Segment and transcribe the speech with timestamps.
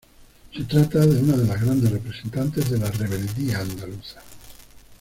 [0.51, 4.19] Se trata de una de las grandes representantes de la rebeldía andaluza.